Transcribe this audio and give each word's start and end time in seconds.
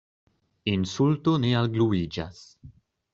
Insulto 0.71 1.33
ne 1.43 1.51
algluiĝas. 1.59 2.41